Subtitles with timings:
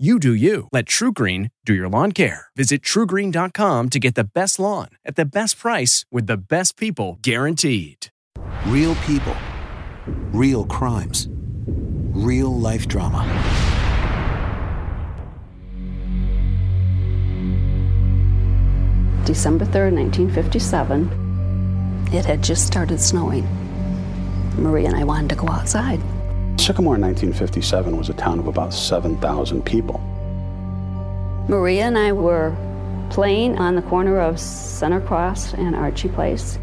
[0.00, 0.68] You do you.
[0.72, 2.46] Let TruGreen do your lawn care.
[2.56, 7.18] Visit trugreen.com to get the best lawn at the best price with the best people
[7.20, 8.06] guaranteed.
[8.68, 9.36] Real people,
[10.32, 13.26] real crimes, real life drama.
[19.26, 22.08] December 3rd, 1957.
[22.14, 23.46] It had just started snowing.
[24.56, 26.00] Marie and I wanted to go outside.
[26.60, 29.98] Sycamore in 1957 was a town of about 7,000 people.
[31.48, 32.54] Maria and I were
[33.08, 36.58] playing on the corner of Center Cross and Archie Place.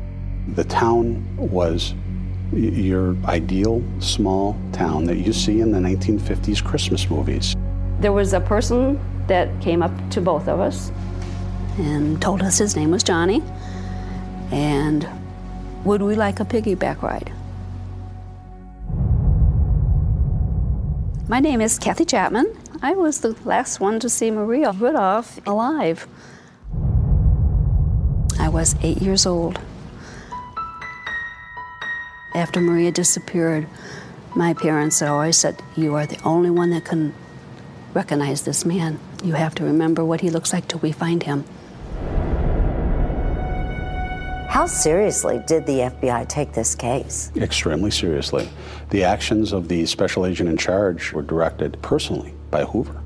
[0.54, 1.96] The town was
[2.54, 7.56] your ideal small town that you see in the 1950s Christmas movies.
[8.00, 10.92] There was a person that came up to both of us
[11.80, 13.42] and told us his name was Johnny
[14.52, 15.10] and
[15.86, 17.34] would we like a piggyback ride?
[21.30, 22.56] My name is Kathy Chapman.
[22.82, 26.08] I was the last one to see Maria Ridulph alive.
[28.40, 29.60] I was eight years old.
[32.34, 33.68] After Maria disappeared,
[34.38, 37.14] my parents always said, You are the only one that can
[37.94, 38.98] recognize this man.
[39.22, 41.44] You have to remember what he looks like till we find him.
[44.48, 47.32] How seriously did the FBI take this case?
[47.36, 48.50] Extremely seriously.
[48.90, 53.02] The actions of the special agent in charge were directed personally by Hoover.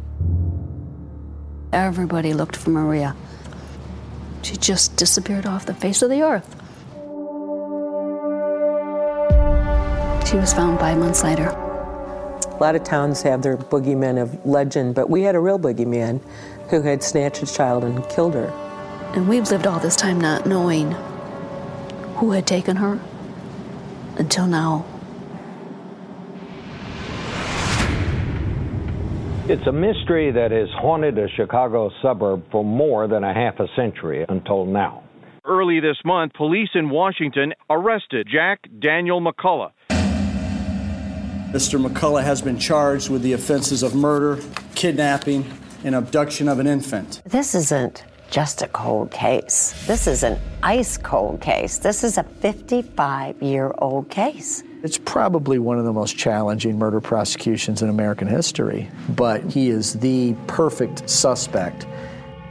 [1.74, 3.16] Everybody looked for Maria.
[4.44, 6.56] She just disappeared off the face of the earth.
[10.30, 11.48] She was found five months later.
[11.48, 16.22] A lot of towns have their boogeymen of legend, but we had a real boogeyman
[16.70, 18.48] who had snatched a child and killed her.
[19.16, 20.96] And we've lived all this time not knowing
[22.22, 23.00] who had taken her
[24.18, 24.86] until now.
[29.50, 33.66] It's a mystery that has haunted a Chicago suburb for more than a half a
[33.76, 35.04] century until now.
[35.44, 39.72] Early this month, police in Washington arrested Jack Daniel McCullough.
[41.50, 41.84] Mr.
[41.84, 44.40] McCullough has been charged with the offenses of murder,
[44.76, 45.44] kidnapping,
[45.84, 47.24] and abduction of an infant.
[47.26, 49.76] This isn't just a cold case.
[49.86, 51.78] This is an ice cold case.
[51.78, 54.64] This is a 55 year old case.
[54.84, 59.94] It's probably one of the most challenging murder prosecutions in American history, but he is
[59.94, 61.86] the perfect suspect.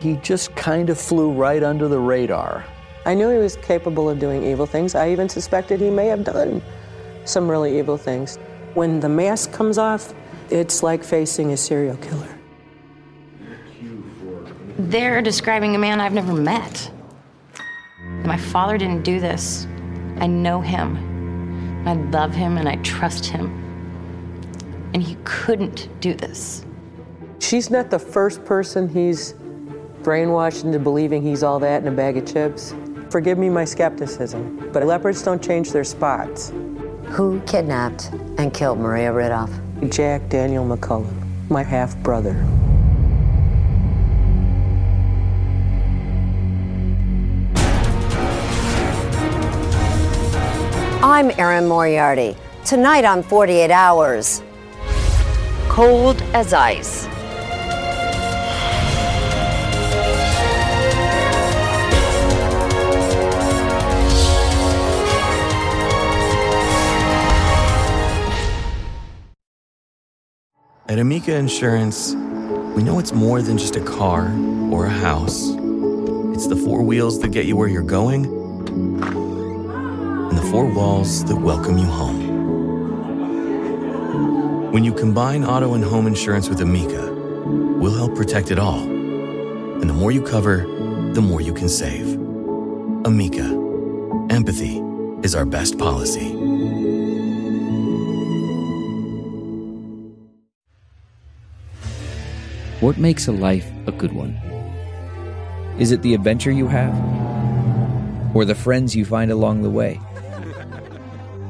[0.01, 2.65] He just kind of flew right under the radar.
[3.07, 4.95] I knew he was capable of doing evil things.
[4.95, 6.63] I even suspected he may have done
[7.25, 8.37] some really evil things.
[8.75, 10.15] When the mask comes off,
[10.51, 12.40] it's like facing a serial killer.
[14.89, 16.91] They're describing a man I've never met.
[18.25, 19.67] My father didn't do this.
[20.19, 21.87] I know him.
[21.87, 23.51] I love him and I trust him.
[24.95, 26.65] And he couldn't do this.
[27.41, 29.35] She's not the first person he's
[30.03, 32.75] brainwashed into believing he's all that in a bag of chips.
[33.11, 36.55] Forgive me my skepticism, but leopards don't change their spots.
[37.09, 39.93] Who kidnapped and killed Maria Ridulph?
[39.93, 42.35] Jack Daniel McCullough, my half brother.
[51.11, 52.37] I'm Erin Moriarty.
[52.65, 54.45] Tonight on 48 Hours,
[55.69, 57.07] cold as ice.
[70.87, 72.15] At Amica Insurance,
[72.77, 74.33] we know it's more than just a car
[74.71, 75.51] or a house.
[76.37, 78.41] It's the four wheels that get you where you're going
[80.41, 82.31] the four walls that welcome you home.
[84.73, 87.13] When you combine auto and home insurance with Amica,
[87.79, 88.81] we'll help protect it all.
[88.81, 90.65] And the more you cover,
[91.13, 92.15] the more you can save.
[93.05, 93.45] Amica,
[94.31, 94.81] empathy
[95.23, 96.31] is our best policy.
[102.81, 104.41] What makes a life a good one?
[105.79, 106.95] Is it the adventure you have?
[108.35, 110.01] Or the friends you find along the way?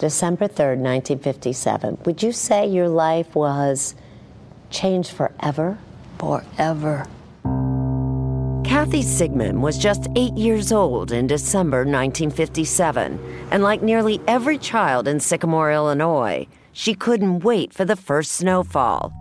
[0.00, 3.94] December 3rd, 1957, would you say your life was
[4.70, 5.76] changed forever?
[6.18, 7.06] Forever.
[8.64, 13.20] Kathy Sigman was just eight years old in December 1957,
[13.50, 19.12] and like nearly every child in Sycamore, Illinois, she couldn't wait for the first snowfall.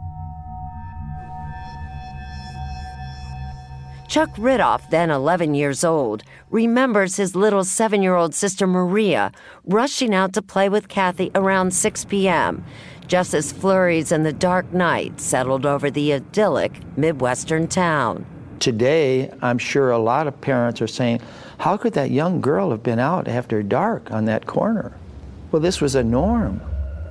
[4.10, 9.32] Chuck Ridulph, then 11 years old, remembers his little seven year old sister Maria
[9.66, 12.66] rushing out to play with Kathy around 6 p.m.,
[13.06, 18.26] just as flurries and the dark night settled over the idyllic Midwestern town.
[18.60, 21.22] Today, I'm sure a lot of parents are saying,
[21.60, 24.92] How could that young girl have been out after dark on that corner?
[25.52, 26.62] Well, this was a norm.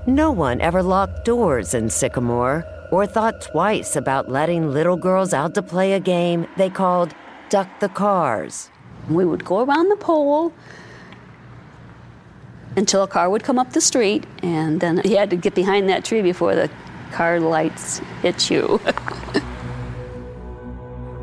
[0.09, 5.55] No one ever locked doors in Sycamore or thought twice about letting little girls out
[5.55, 7.15] to play a game they called
[7.51, 8.71] Duck the Cars.
[9.09, 10.53] We would go around the pole
[12.77, 15.89] until a car would come up the street, and then you had to get behind
[15.89, 16.71] that tree before the
[17.13, 18.81] car lights hit you.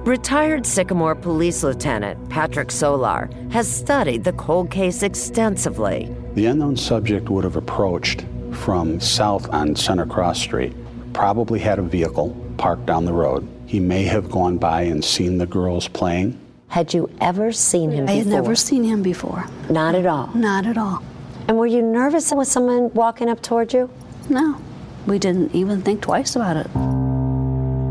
[0.06, 6.16] Retired Sycamore Police Lieutenant Patrick Solar has studied the cold case extensively.
[6.36, 10.76] The unknown subject would have approached from south on Center Cross Street,
[11.16, 13.48] probably had a vehicle parked down the road.
[13.66, 16.38] He may have gone by and seen the girls playing.
[16.68, 18.18] Had you ever seen him I before?
[18.18, 19.48] had never seen him before.
[19.70, 20.28] Not at all.
[20.36, 21.02] Not at all.
[21.48, 23.90] And were you nervous with someone walking up toward you?
[24.30, 24.62] No.
[25.08, 26.68] We didn't even think twice about it.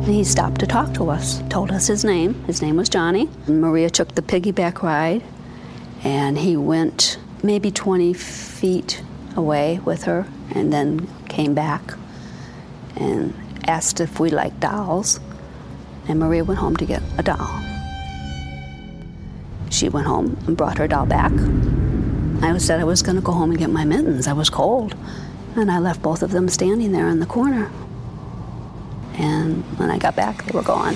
[0.07, 2.35] He stopped to talk to us, told us his name.
[2.45, 3.31] His name was Johnny.
[3.49, 5.23] Maria took the piggyback ride,
[6.03, 9.03] and he went maybe 20 feet
[9.35, 11.95] away with her and then came back
[12.97, 13.35] and
[13.67, 15.21] asked if we liked dolls.
[16.07, 17.61] And Maria went home to get a doll.
[19.71, 21.33] She went home and brought her doll back.
[22.43, 24.27] I said I was going to go home and get my mittens.
[24.27, 24.95] I was cold.
[25.57, 27.71] And I left both of them standing there in the corner.
[29.15, 30.95] And when I got back, they were gone.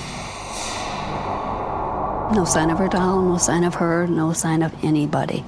[2.35, 5.43] No sign of her doll, no sign of her, no sign of anybody.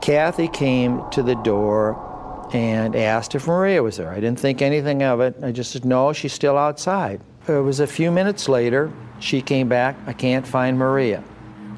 [0.00, 2.13] Kathy came to the door
[2.54, 4.10] and asked if Maria was there.
[4.10, 5.34] I didn't think anything of it.
[5.42, 7.20] I just said, no, she's still outside.
[7.48, 11.22] It was a few minutes later, she came back, I can't find Maria.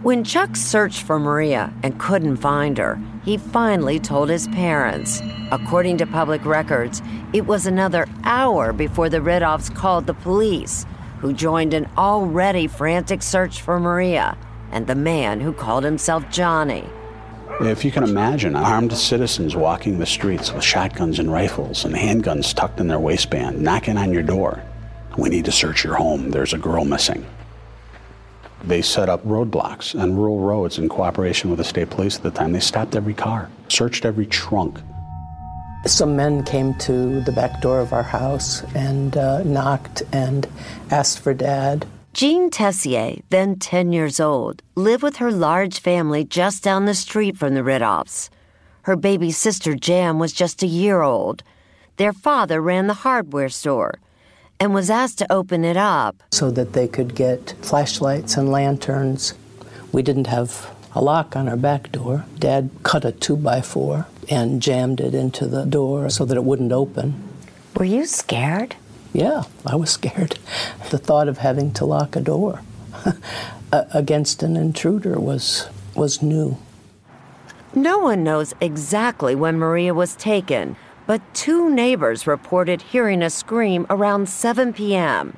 [0.02, 5.22] When Chuck searched for Maria and couldn't find her, he finally told his parents.
[5.50, 7.00] According to public records,
[7.32, 10.84] it was another hour before the Ridulphs called the police,
[11.20, 14.36] who joined an already frantic search for Maria
[14.70, 16.84] and the man who called himself Johnny.
[17.58, 22.54] If you can imagine, armed citizens walking the streets with shotguns and rifles and handguns
[22.54, 24.62] tucked in their waistband, knocking on your door.
[25.16, 26.30] We need to search your home.
[26.30, 27.24] There's a girl missing.
[28.64, 32.30] They set up roadblocks on rural roads in cooperation with the state police at the
[32.30, 32.52] time.
[32.52, 34.78] They stopped every car, searched every trunk.
[35.86, 40.46] Some men came to the back door of our house and uh, knocked and
[40.90, 41.86] asked for dad.
[42.16, 47.36] Jean Tessier, then 10 years old, lived with her large family just down the street
[47.36, 48.30] from the Ridulphs.
[48.84, 51.42] Her baby sister Jam was just a year old.
[51.98, 53.98] Their father ran the hardware store
[54.58, 56.22] and was asked to open it up.
[56.32, 59.34] So that they could get flashlights and lanterns.
[59.92, 62.24] We didn't have a lock on our back door.
[62.38, 66.44] Dad cut a two by four and jammed it into the door so that it
[66.44, 67.22] wouldn't open.
[67.76, 68.74] Were you scared?
[69.16, 70.38] Yeah, I was scared.
[70.90, 72.60] The thought of having to lock a door
[73.72, 76.58] against an intruder was was new.
[77.74, 83.86] No one knows exactly when Maria was taken, but two neighbors reported hearing a scream
[83.88, 85.34] around 7 p.m.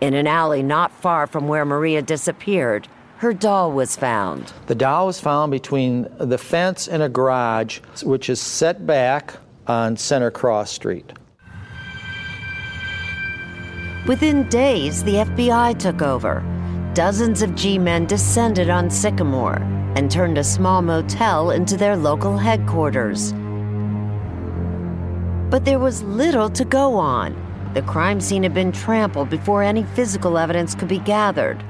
[0.00, 2.88] In an alley not far from where Maria disappeared,
[3.18, 4.54] her doll was found.
[4.68, 9.34] The doll was found between the fence and a garage, which is set back
[9.66, 11.12] on Center Cross Street.
[14.06, 16.42] Within days, the FBI took over.
[16.92, 19.62] Dozens of G men descended on Sycamore
[19.94, 23.32] and turned a small motel into their local headquarters.
[25.50, 27.36] But there was little to go on.
[27.74, 31.62] The crime scene had been trampled before any physical evidence could be gathered.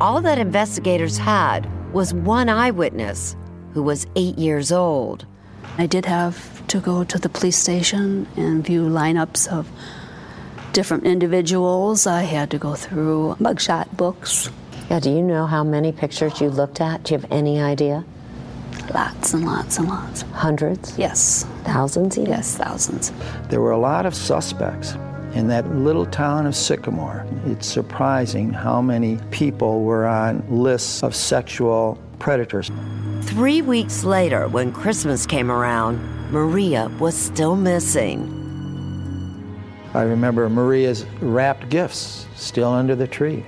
[0.00, 3.36] All that investigators had was one eyewitness
[3.72, 5.26] who was eight years old.
[5.78, 9.70] I did have to go to the police station and view lineups of
[10.72, 12.06] different individuals.
[12.06, 14.50] I had to go through mugshot books.
[14.90, 17.04] Yeah, do you know how many pictures you looked at?
[17.04, 18.04] Do you have any idea?
[18.94, 20.22] Lots and lots and lots.
[20.32, 20.96] Hundreds?
[20.98, 21.44] Yes.
[21.64, 22.30] Thousands even?
[22.30, 23.12] Yes, thousands.
[23.48, 24.94] There were a lot of suspects
[25.34, 27.26] in that little town of Sycamore.
[27.44, 32.70] It's surprising how many people were on lists of sexual predators.
[33.22, 36.00] Three weeks later, when Christmas came around,
[36.32, 38.37] Maria was still missing.
[39.98, 43.44] I remember Maria's wrapped gifts still under the tree.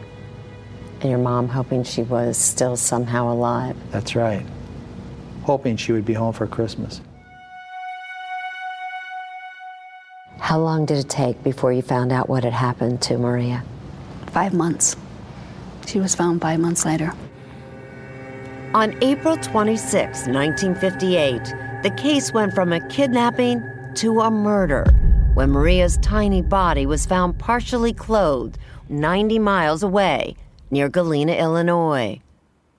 [1.00, 3.76] And your mom hoping she was still somehow alive.
[3.92, 4.44] That's right.
[5.44, 7.02] Hoping she would be home for Christmas.
[10.40, 13.62] How long did it take before you found out what had happened to Maria?
[14.32, 14.96] Five months.
[15.86, 17.12] She was found five months later.
[18.74, 21.44] On April 26, 1958,
[21.84, 23.62] the case went from a kidnapping
[23.94, 24.84] to a murder
[25.34, 28.58] when Maria's tiny body was found partially clothed
[28.88, 30.34] 90 miles away
[30.70, 32.20] near Galena, Illinois.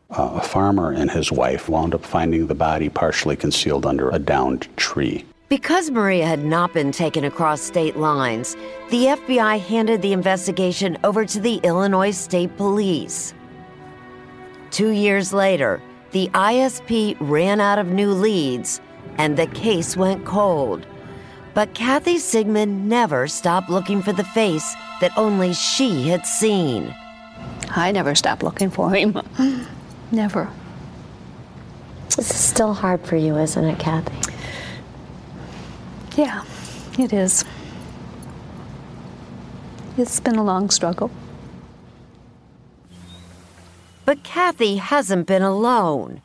[0.09, 4.19] Uh, a farmer and his wife wound up finding the body partially concealed under a
[4.19, 5.25] downed tree.
[5.47, 8.55] Because Maria had not been taken across state lines,
[8.89, 13.33] the FBI handed the investigation over to the Illinois State Police.
[14.69, 15.81] Two years later,
[16.11, 18.81] the ISP ran out of new leads
[19.17, 20.85] and the case went cold.
[21.53, 26.95] But Kathy Sigman never stopped looking for the face that only she had seen.
[27.69, 29.19] I never stopped looking for him.
[30.11, 30.49] never.
[32.15, 34.33] This is still hard for you, isn't it, Kathy?
[36.15, 36.43] Yeah,
[36.99, 37.45] it is.
[39.97, 41.11] It's been a long struggle.
[44.05, 46.21] But Kathy hasn't been alone.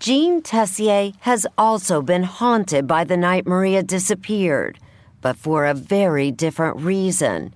[0.00, 4.78] Jean Tessier has also been haunted by the night Maria disappeared,
[5.20, 7.52] but for a very different reason.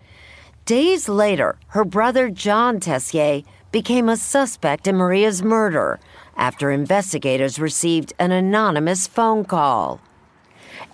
[0.66, 5.98] Days later, her brother John Tessier became a suspect in Maria's murder
[6.36, 10.02] after investigators received an anonymous phone call.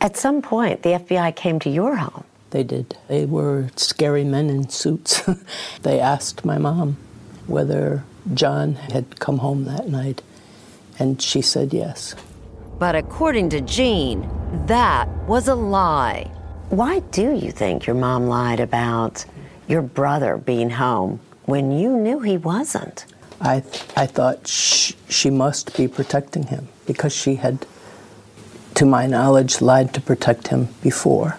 [0.00, 2.22] At some point, the FBI came to your home.
[2.50, 2.96] They did.
[3.08, 5.28] They were scary men in suits.
[5.82, 6.96] they asked my mom
[7.48, 8.04] whether
[8.34, 10.22] John had come home that night,
[11.00, 12.14] and she said yes.
[12.78, 14.28] But according to Jean,
[14.66, 16.30] that was a lie.
[16.68, 19.24] Why do you think your mom lied about
[19.66, 23.06] your brother being home when you knew he wasn't?
[23.40, 23.56] I,
[23.96, 27.66] I thought sh- she must be protecting him because she had,
[28.74, 31.38] to my knowledge, lied to protect him before.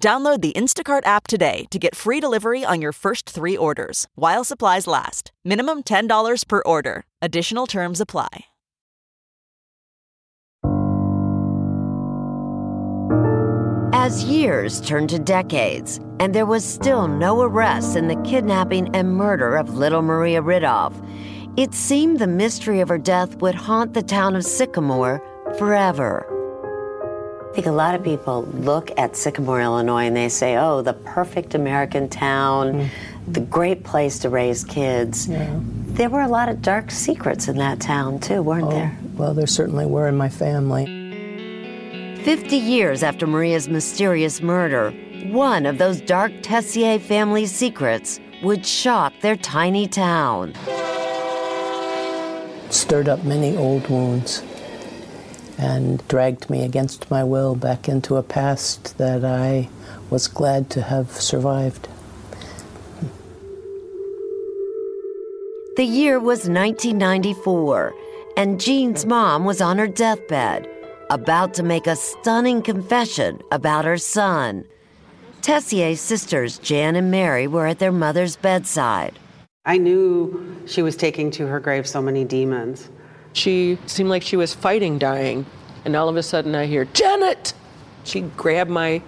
[0.00, 4.44] Download the Instacart app today to get free delivery on your first three orders while
[4.44, 5.30] supplies last.
[5.44, 7.04] Minimum $10 per order.
[7.20, 8.46] Additional terms apply.
[13.92, 19.14] As years turned to decades, and there was still no arrest in the kidnapping and
[19.14, 20.94] murder of little Maria Ridulph,
[21.58, 25.20] it seemed the mystery of her death would haunt the town of Sycamore
[25.58, 26.39] forever.
[27.50, 30.92] I think a lot of people look at Sycamore, Illinois, and they say, oh, the
[30.92, 32.88] perfect American town, mm.
[33.26, 35.26] the great place to raise kids.
[35.26, 35.58] Yeah.
[35.58, 38.96] There were a lot of dark secrets in that town, too, weren't oh, there?
[39.14, 40.84] Well, there certainly were in my family.
[42.22, 44.92] 50 years after Maria's mysterious murder,
[45.32, 50.54] one of those dark Tessier family secrets would shock their tiny town.
[52.70, 54.44] Stirred up many old wounds
[55.60, 59.68] and dragged me against my will back into a past that I
[60.08, 61.86] was glad to have survived.
[65.76, 67.94] The year was 1994,
[68.38, 70.66] and Jean's mom was on her deathbed,
[71.10, 74.64] about to make a stunning confession about her son.
[75.42, 79.18] Tessier's sisters, Jan and Mary, were at their mother's bedside.
[79.66, 82.88] I knew she was taking to her grave so many demons.
[83.32, 85.46] She seemed like she was fighting dying.
[85.84, 87.54] And all of a sudden I hear, Janet!
[88.04, 89.02] She grabbed my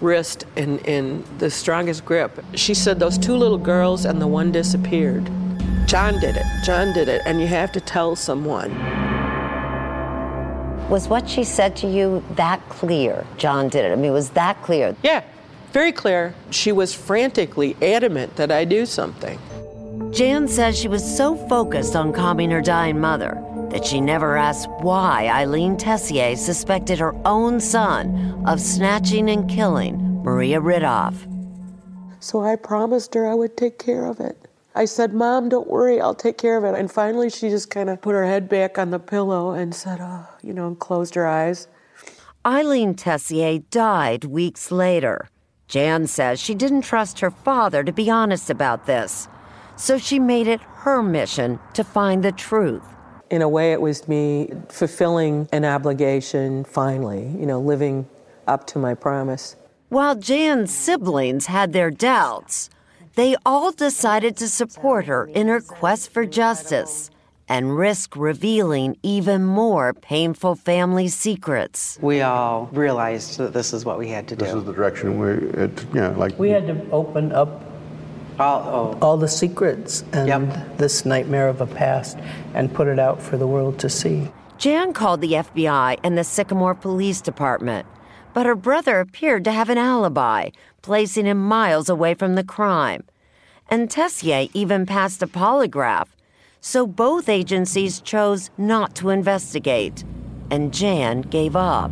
[0.00, 2.42] wrist in, in the strongest grip.
[2.54, 5.30] She said, Those two little girls and the one disappeared.
[5.86, 6.46] John did it.
[6.64, 7.22] John did it.
[7.26, 8.74] And you have to tell someone.
[10.88, 13.26] Was what she said to you that clear?
[13.38, 13.92] John did it.
[13.92, 14.94] I mean, was that clear?
[15.02, 15.24] Yeah,
[15.72, 16.34] very clear.
[16.50, 19.38] She was frantically adamant that I do something.
[20.12, 23.42] Jan says she was so focused on calming her dying mother
[23.76, 30.22] that she never asked why Eileen Tessier suspected her own son of snatching and killing
[30.22, 31.30] Maria Ridulph.
[32.18, 34.48] So I promised her I would take care of it.
[34.74, 36.74] I said, Mom, don't worry, I'll take care of it.
[36.74, 39.98] And finally, she just kind of put her head back on the pillow and said,
[40.00, 41.68] Oh, you know, and closed her eyes.
[42.46, 45.28] Eileen Tessier died weeks later.
[45.68, 49.28] Jan says she didn't trust her father to be honest about this,
[49.76, 52.95] so she made it her mission to find the truth
[53.30, 58.06] in a way, it was me fulfilling an obligation finally, you know, living
[58.46, 59.56] up to my promise.
[59.88, 62.70] While Jan's siblings had their doubts,
[63.14, 67.10] they all decided to support her in her quest for justice
[67.48, 71.98] and risk revealing even more painful family secrets.
[72.02, 74.44] We all realized that this is what we had to do.
[74.44, 76.38] This is the direction we, it, you know, like.
[76.38, 77.65] We had to open up
[78.38, 78.98] all, oh.
[79.00, 80.76] all the secrets and yep.
[80.78, 82.18] this nightmare of a past
[82.54, 84.30] and put it out for the world to see.
[84.58, 87.86] Jan called the FBI and the Sycamore Police Department,
[88.32, 90.50] but her brother appeared to have an alibi,
[90.82, 93.04] placing him miles away from the crime.
[93.68, 96.08] And Tessier even passed a polygraph,
[96.60, 100.04] so both agencies chose not to investigate,
[100.50, 101.90] and Jan gave up.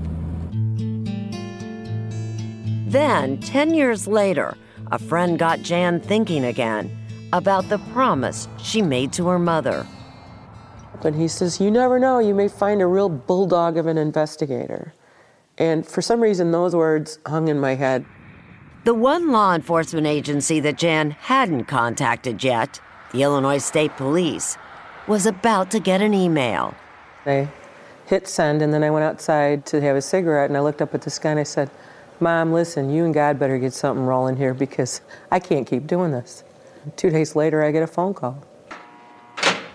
[2.87, 4.57] Then, 10 years later,
[4.95, 6.89] a friend got Jan thinking again
[7.33, 9.85] about the promise she made to her mother.
[11.03, 14.95] But he says, You never know, you may find a real bulldog of an investigator.
[15.59, 18.07] And for some reason, those words hung in my head.
[18.85, 22.81] The one law enforcement agency that Jan hadn't contacted yet,
[23.13, 24.57] the Illinois State Police,
[25.09, 26.73] was about to get an email.
[27.27, 27.49] I
[28.07, 30.95] hit send, and then I went outside to have a cigarette, and I looked up
[30.95, 31.69] at the sky and I said,
[32.25, 36.11] Mom, listen, you and God better get something rolling here because I can't keep doing
[36.11, 36.43] this.
[36.97, 38.43] Two days later, I get a phone call.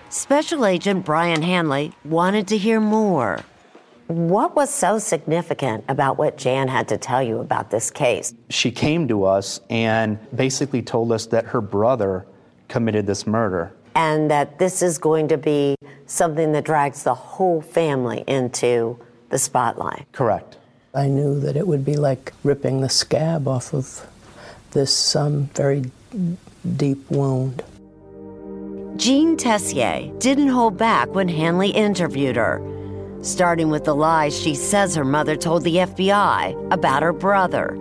[0.09, 3.41] Special Agent Brian Hanley wanted to hear more.
[4.07, 8.33] What was so significant about what Jan had to tell you about this case?
[8.49, 12.25] She came to us and basically told us that her brother
[12.67, 13.73] committed this murder.
[13.93, 15.75] And that this is going to be
[16.07, 18.97] something that drags the whole family into
[19.29, 20.11] the spotlight.
[20.13, 20.57] Correct.
[20.93, 24.07] I knew that it would be like ripping the scab off of
[24.71, 25.91] this um, very
[26.77, 27.63] deep wound.
[28.95, 32.61] Jean Tessier didn't hold back when Hanley interviewed her,
[33.21, 37.77] starting with the lies she says her mother told the FBI about her brother.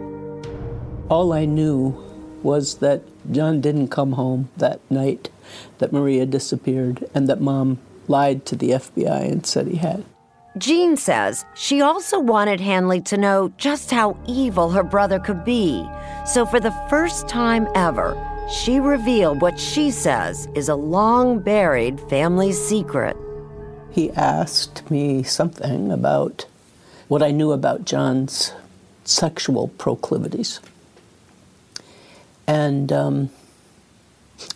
[1.08, 1.96] All I knew
[2.42, 5.30] was that John didn't come home that night,
[5.78, 10.04] that Maria disappeared, and that mom lied to the FBI and said he had.
[10.58, 15.88] Jean says she also wanted Hanley to know just how evil her brother could be.
[16.26, 18.16] So, for the first time ever,
[18.50, 23.16] she revealed what she says is a long buried family secret.
[23.90, 26.46] He asked me something about
[27.08, 28.52] what I knew about John's
[29.04, 30.60] sexual proclivities.
[32.46, 33.30] And, um,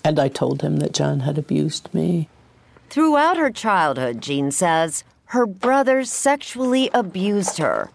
[0.05, 2.29] and I told him that John had abused me.
[2.89, 7.89] Throughout her childhood, Jean says, her brother sexually abused her,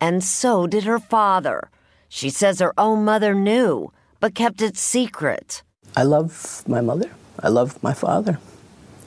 [0.00, 1.68] and so did her father.
[2.08, 5.64] She says her own mother knew, but kept it secret.
[5.96, 7.10] I love my mother.
[7.40, 8.38] I love my father.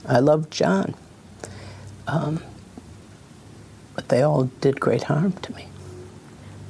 [0.06, 0.96] I love John.
[2.08, 2.44] Um,
[3.96, 5.70] but they all did great harm to me.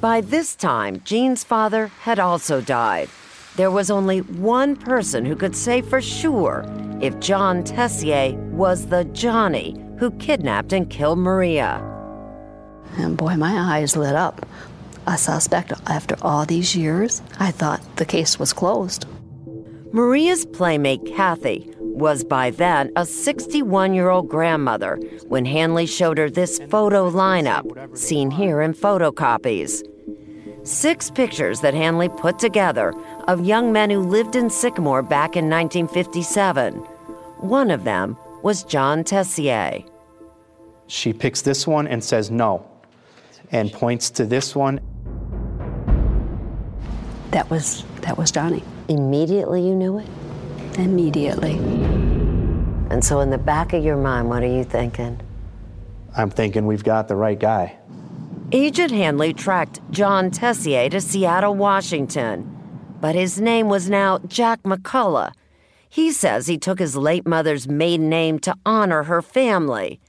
[0.00, 3.08] By this time, Jean's father had also died.
[3.58, 6.64] There was only one person who could say for sure
[7.00, 11.82] if John Tessier was the Johnny who kidnapped and killed Maria.
[12.98, 14.46] And boy, my eyes lit up.
[15.08, 19.06] A suspect after all these years, I thought the case was closed.
[19.90, 26.30] Maria's playmate, Kathy, was by then a 61 year old grandmother when Hanley showed her
[26.30, 29.82] this photo lineup, seen here in photocopies.
[30.68, 32.92] Six pictures that Hanley put together
[33.28, 36.74] of young men who lived in Sycamore back in 1957.
[37.40, 39.84] One of them was John Tessier.
[40.86, 42.66] She picks this one and says no,
[43.52, 44.80] and points to this one.
[47.30, 48.64] That was that was Johnny.
[48.88, 50.08] Immediately you knew it?
[50.78, 51.58] Immediately.
[52.90, 55.20] And so in the back of your mind, what are you thinking?
[56.16, 57.76] I'm thinking we've got the right guy.
[58.50, 62.57] Agent Hanley tracked John Tessier to Seattle, Washington,
[63.00, 65.32] but his name was now Jack McCullough.
[65.88, 70.00] He says he took his late mother's maiden name to honor her family,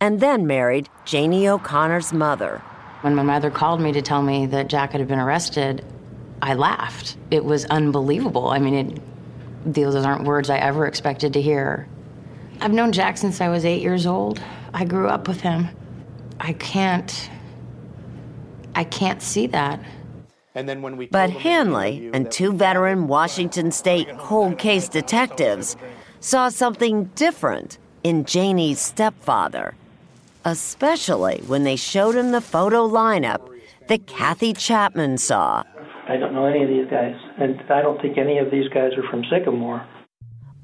[0.00, 2.58] and then married Janie O'Connor's mother.
[3.02, 5.84] When my mother called me to tell me that Jack had been arrested,
[6.42, 7.16] I laughed.
[7.30, 8.48] It was unbelievable.
[8.48, 11.88] I mean, it, those aren't words I ever expected to hear.
[12.60, 14.42] I've known Jack since I was eight years old.
[14.74, 15.68] I grew up with him.
[16.38, 17.30] I can't.
[18.74, 19.80] I can't see that.
[19.80, 19.84] And then
[20.49, 20.49] when we
[21.10, 25.76] But Hanley and two veteran Washington State cold case detectives
[26.20, 29.74] saw something different in Janie's stepfather,
[30.44, 33.46] especially when they showed him the photo lineup
[33.88, 35.62] that Kathy Chapman saw.
[36.08, 38.92] I don't know any of these guys, and I don't think any of these guys
[38.96, 39.86] are from Sycamore.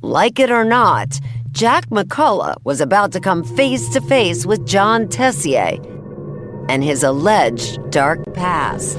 [0.02, 1.18] Like it or not,
[1.52, 5.78] Jack McCullough was about to come face to face with John Tessier
[6.68, 8.98] and his alleged dark past.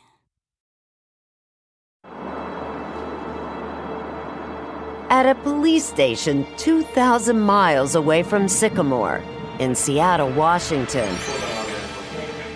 [5.11, 9.21] At a police station 2,000 miles away from Sycamore
[9.59, 11.13] in Seattle, Washington,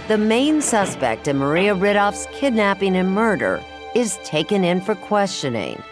[0.08, 3.62] the main suspect in Maria Ridulph's kidnapping and murder
[3.94, 5.84] is taken in for questioning.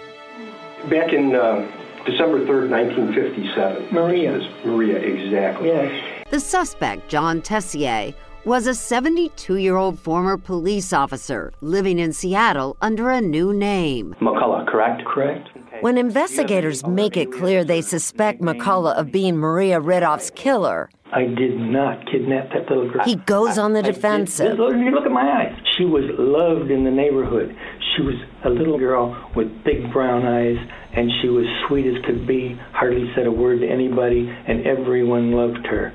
[0.90, 1.70] Back in uh,
[2.06, 3.90] December 3rd, 1957.
[3.92, 4.40] Maria.
[4.64, 5.68] Maria, exactly.
[5.68, 6.26] Yes.
[6.30, 8.14] The suspect, John Tessier,
[8.46, 14.16] was a 72 year old former police officer living in Seattle under a new name.
[14.22, 15.04] McCullough, correct?
[15.04, 15.50] Correct.
[15.82, 21.58] When investigators make it clear they suspect McCullough of being Maria Ridulph's killer, I did
[21.60, 23.04] not kidnap that little girl.
[23.06, 24.58] he goes on the I defensive.
[24.58, 25.56] Look, you look at my eyes.
[25.78, 27.56] She was loved in the neighborhood.
[27.96, 30.58] She was a little girl with big brown eyes,
[30.94, 32.60] and she was sweet as could be.
[32.72, 35.94] Hardly said a word to anybody, and everyone loved her.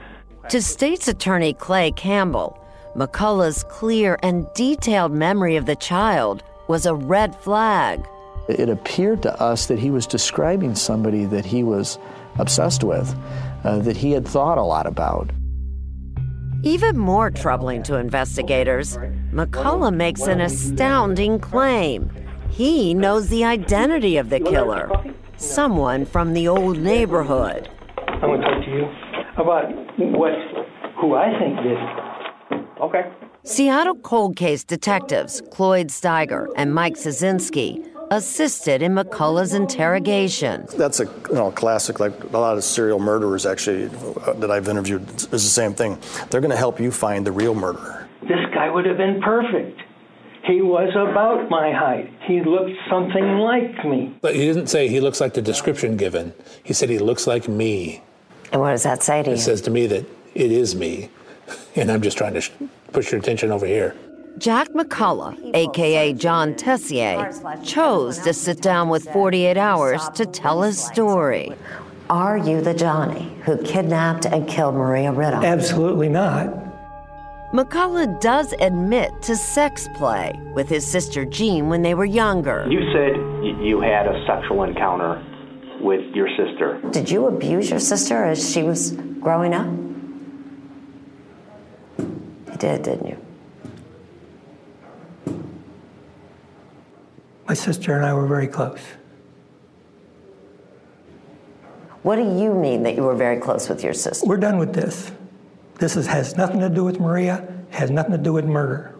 [0.50, 2.58] To state's attorney Clay Campbell,
[2.94, 8.06] McCullough's clear and detailed memory of the child was a red flag.
[8.48, 11.98] It appeared to us that he was describing somebody that he was
[12.38, 13.14] obsessed with,
[13.64, 15.30] uh, that he had thought a lot about.
[16.62, 18.96] Even more troubling to investigators,
[19.32, 22.10] McCullough makes an astounding claim.
[22.50, 24.90] He knows the identity of the killer,
[25.36, 27.68] someone from the old neighborhood.
[28.08, 28.84] I'm going to talk to you
[29.36, 29.70] about
[30.18, 30.32] what,
[31.00, 31.72] who I think did.
[31.72, 32.82] it.
[32.82, 33.12] Okay.
[33.44, 40.66] Seattle cold case detectives Cloyd Steiger and Mike Ciesynski assisted in McCullough's interrogation.
[40.76, 42.00] That's a you know classic.
[42.00, 43.86] Like a lot of serial murderers, actually,
[44.26, 45.98] uh, that I've interviewed, is the same thing.
[46.30, 48.08] They're going to help you find the real murderer.
[48.22, 49.80] this guy would have been perfect.
[50.44, 52.10] He was about my height.
[52.26, 54.16] He looked something like me.
[54.22, 56.32] But he didn't say he looks like the description given.
[56.64, 58.02] He said he looks like me.
[58.50, 59.36] And what does that say to you?
[59.36, 61.10] It says to me that it is me.
[61.76, 62.50] And I'm just trying to sh-
[62.92, 63.94] push your attention over here.
[64.36, 67.32] Jack McCullough, aka John Tessier,
[67.64, 71.52] chose to sit down with 48 Hours to tell his story.
[72.10, 75.44] Are you the Johnny who kidnapped and killed Maria Riddle?
[75.44, 76.48] Absolutely not.
[77.52, 82.66] McCullough does admit to sex play with his sister Jean when they were younger.
[82.68, 83.16] You said
[83.64, 85.24] you had a sexual encounter
[85.80, 86.80] with your sister.
[86.90, 89.66] Did you abuse your sister as she was growing up?
[91.98, 93.27] You did, didn't you?
[97.60, 98.80] Sister and I were very close.
[102.02, 104.26] What do you mean that you were very close with your sister?
[104.26, 105.10] We're done with this.
[105.78, 108.94] This is, has nothing to do with Maria, has nothing to do with murder.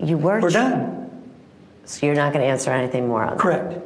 [0.00, 0.40] You were.
[0.40, 0.98] We're done.
[1.84, 3.38] So you're not going to answer anything more on that?
[3.38, 3.78] Correct.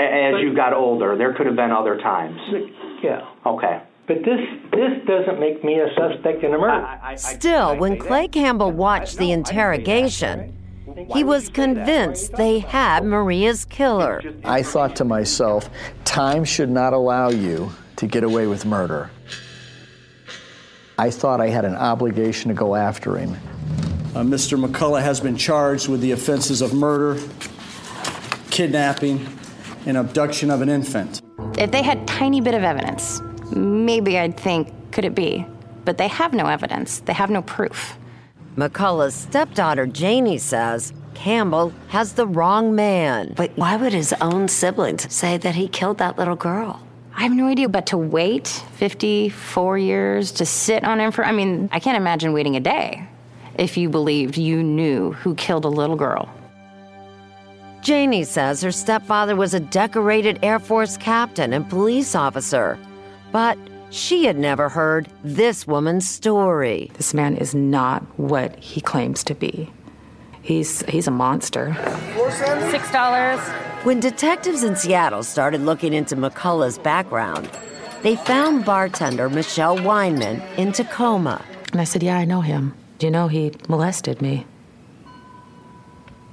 [0.00, 2.40] A- As you got older, there could have been other times.
[3.02, 3.26] Yeah.
[3.46, 3.82] Okay.
[4.06, 4.40] But this
[4.72, 6.98] this doesn't make me a suspect in a murder.
[7.16, 10.56] Still, when Clay Campbell watched the interrogation,
[11.14, 14.22] he was convinced they had Maria's killer.
[14.44, 15.70] I thought to myself,
[16.04, 19.10] time should not allow you to get away with murder.
[20.98, 23.36] I thought I had an obligation to go after him.
[24.14, 24.62] Uh, Mr.
[24.62, 27.20] McCullough has been charged with the offenses of murder,
[28.50, 29.26] kidnapping,
[29.86, 31.22] and abduction of an infant.
[31.58, 35.46] If they had tiny bit of evidence, maybe I'd think, could it be?
[35.84, 37.00] But they have no evidence.
[37.00, 37.96] They have no proof.
[38.56, 43.32] McCullough's stepdaughter Janie says Campbell has the wrong man.
[43.36, 46.86] But why would his own siblings say that he killed that little girl?
[47.14, 51.32] I have no idea, but to wait 54 years to sit on him for, I
[51.32, 53.06] mean, I can't imagine waiting a day
[53.56, 56.28] if you believed you knew who killed a little girl.
[57.82, 62.78] Janie says her stepfather was a decorated Air Force captain and police officer,
[63.32, 63.58] but
[63.92, 66.90] she had never heard this woman's story.
[66.94, 69.70] This man is not what he claims to be.
[70.40, 71.76] He's he's a monster.
[72.70, 73.38] Six dollars.
[73.84, 77.48] When detectives in Seattle started looking into McCullough's background,
[78.02, 81.44] they found bartender Michelle Weinman in Tacoma.
[81.70, 82.74] And I said, Yeah, I know him.
[82.98, 84.46] Do you know he molested me?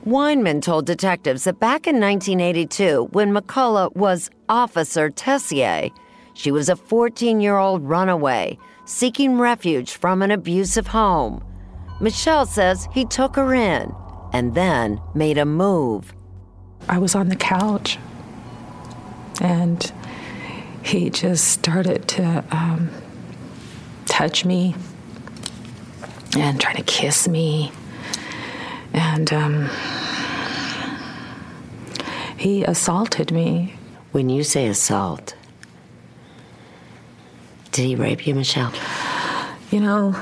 [0.05, 5.91] Weinman told detectives that back in 1982, when McCullough was Officer Tessier,
[6.39, 11.43] she was a 14 year old runaway seeking refuge from an abusive home.
[11.99, 13.93] Michelle says he took her in
[14.31, 16.13] and then made a move.
[16.87, 17.99] I was on the couch
[19.41, 19.91] and
[20.81, 22.89] he just started to um,
[24.05, 24.75] touch me
[26.37, 27.69] and try to kiss me.
[28.93, 29.69] And um,
[32.37, 33.75] he assaulted me.
[34.13, 35.35] When you say assault,
[37.71, 38.73] did he rape you, Michelle?
[39.71, 40.15] You know,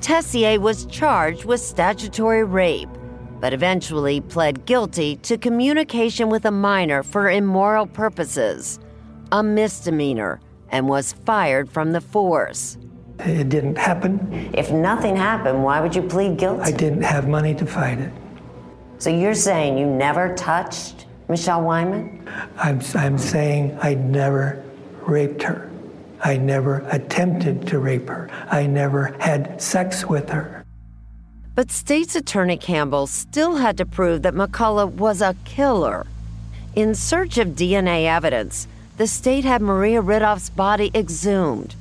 [0.00, 2.88] Tessier was charged with statutory rape,
[3.40, 8.80] but eventually pled guilty to communication with a minor for immoral purposes,
[9.30, 12.76] a misdemeanor, and was fired from the force.
[13.20, 14.50] It didn't happen.
[14.52, 16.62] If nothing happened, why would you plead guilty?
[16.62, 18.12] I didn't have money to fight it.
[19.00, 22.28] So you're saying you never touched Michelle Wyman?
[22.58, 24.62] I'm, I'm saying I never
[25.06, 25.70] raped her.
[26.22, 28.28] I never attempted to rape her.
[28.50, 30.66] I never had sex with her.
[31.54, 36.06] But State's Attorney Campbell still had to prove that McCullough was a killer.
[36.76, 41.74] In search of DNA evidence, the state had Maria Ridulph's body exhumed.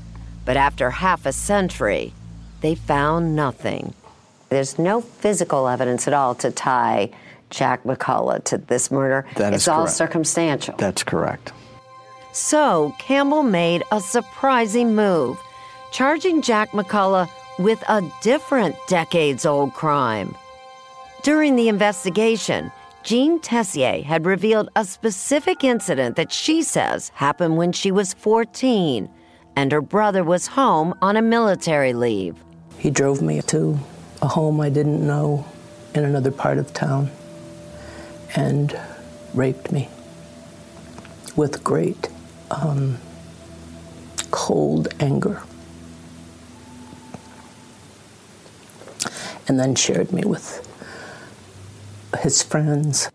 [0.45, 2.13] But after half a century,
[2.61, 3.93] they found nothing.
[4.49, 7.11] There's no physical evidence at all to tie
[7.49, 9.25] Jack McCullough to this murder.
[9.35, 9.95] That it's is all correct.
[9.97, 10.75] circumstantial.
[10.77, 11.53] That's correct.
[12.31, 15.39] So Campbell made a surprising move,
[15.91, 20.35] charging Jack McCullough with a different decades old crime.
[21.23, 22.71] During the investigation,
[23.03, 29.09] Jean Tessier had revealed a specific incident that she says happened when she was 14
[29.55, 32.35] and her brother was home on a military leave.
[32.77, 33.77] He drove me to
[34.21, 35.45] a home I didn't know
[35.93, 37.11] in another part of town
[38.35, 38.77] and
[39.33, 39.89] raped me
[41.35, 42.09] with great
[42.51, 42.97] um,
[44.31, 45.41] cold anger.
[49.47, 50.67] And then shared me with
[52.19, 53.09] his friends.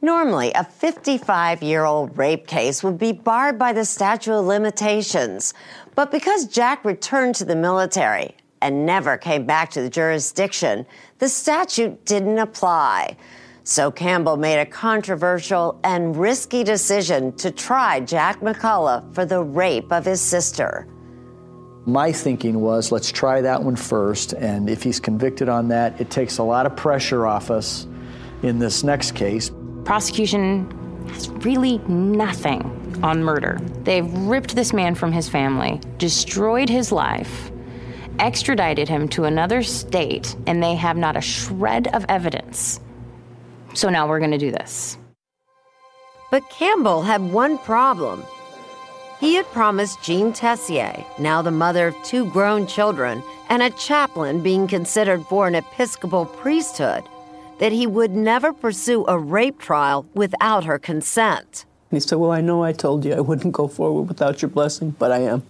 [0.00, 5.52] Normally, a 55 year old rape case would be barred by the statute of limitations.
[5.94, 10.86] But because Jack returned to the military and never came back to the jurisdiction,
[11.18, 13.16] the statute didn't apply.
[13.64, 19.92] So Campbell made a controversial and risky decision to try Jack McCullough for the rape
[19.92, 20.86] of his sister.
[21.86, 26.10] My thinking was let's try that one first, and if he's convicted on that, it
[26.10, 27.86] takes a lot of pressure off us
[28.42, 29.50] in this next case.
[29.84, 30.70] Prosecution
[31.08, 32.62] has really nothing
[33.02, 33.58] on murder.
[33.82, 37.50] They've ripped this man from his family, destroyed his life,
[38.20, 42.78] extradited him to another state, and they have not a shred of evidence.
[43.74, 44.96] So now we're going to do this.
[46.30, 48.24] But Campbell had one problem.
[49.18, 54.42] He had promised Jean Tessier, now the mother of two grown children and a chaplain
[54.42, 57.02] being considered for an Episcopal priesthood,
[57.58, 61.66] that he would never pursue a rape trial without her consent.
[61.90, 64.94] He said, Well, I know I told you I wouldn't go forward without your blessing,
[64.98, 65.42] but I am.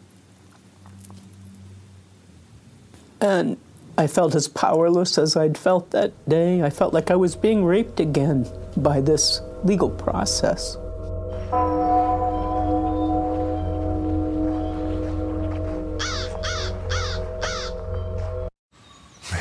[3.20, 3.56] And
[3.98, 6.62] I felt as powerless as I'd felt that day.
[6.62, 10.76] I felt like I was being raped again by this legal process.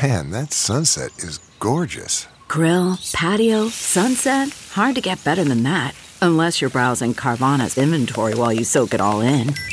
[0.01, 2.27] Man, that sunset is gorgeous.
[2.47, 4.49] Grill, patio, sunset.
[4.71, 5.93] Hard to get better than that.
[6.21, 9.53] Unless you're browsing Carvana's inventory while you soak it all in.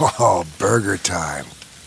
[0.00, 1.46] Oh, burger time.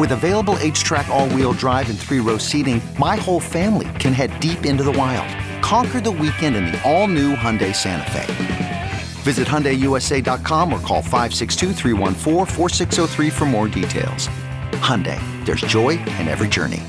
[0.00, 4.40] With available HTRAC, all wheel drive, and three row seating, my whole family can head
[4.40, 5.28] deep into the wild.
[5.62, 8.92] Conquer the weekend in the all new Hyundai Santa Fe.
[9.24, 11.74] Visit HyundaiUSA.com or call 562
[13.30, 14.28] for more details.
[14.80, 16.80] Hyundai, there's joy in every journey.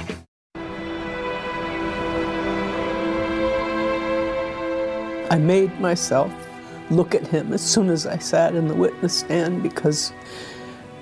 [5.29, 6.33] I made myself
[6.89, 10.13] look at him as soon as I sat in the witness stand because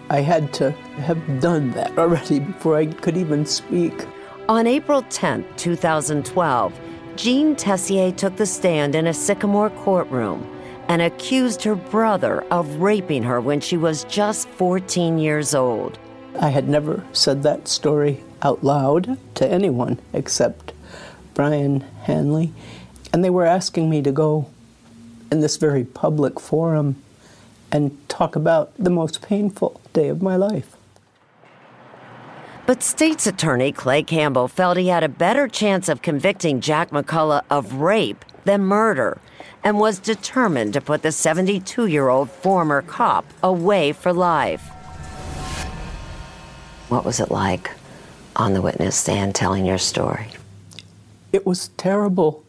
[0.09, 4.05] I had to have done that already before I could even speak.
[4.47, 6.79] On April 10, 2012,
[7.15, 10.49] Jean Tessier took the stand in a Sycamore courtroom
[10.87, 15.99] and accused her brother of raping her when she was just 14 years old.
[16.39, 20.73] I had never said that story out loud to anyone except
[21.35, 22.51] Brion Hanley,
[23.13, 24.49] and they were asking me to go
[25.31, 26.95] in this very public forum
[27.71, 30.75] and talk about the most painful day of my life.
[32.65, 37.41] But state's attorney Clay Campbell felt he had a better chance of convicting Jack McCullough
[37.49, 39.19] of rape than murder
[39.63, 44.67] and was determined to put the 72 year old former cop away for life.
[46.89, 47.71] What was it like
[48.35, 50.27] on the witness stand telling your story?
[51.31, 52.43] It was terrible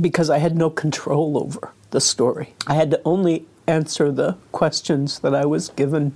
[0.00, 2.54] because I had no control over the story.
[2.66, 6.14] I had to only answer the questions that I was given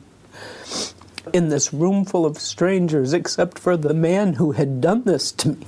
[1.33, 5.51] in this room full of strangers, except for the man who had done this to
[5.51, 5.67] me.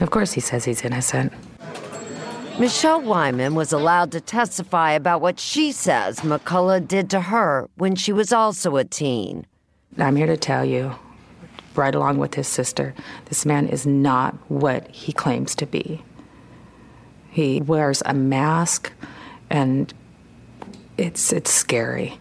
[0.00, 1.32] Of course, he says he's innocent.
[2.58, 7.94] Michelle Wyman was allowed to testify about what she says McCullough did to her when
[7.94, 9.46] she was also a teen.
[9.98, 10.94] I'm here to tell you,
[11.76, 12.94] right along with his sister,
[13.26, 16.02] this man is not what he claims to be.
[17.32, 18.92] He wears a mask,
[19.48, 19.92] and
[20.98, 22.18] it's it's scary.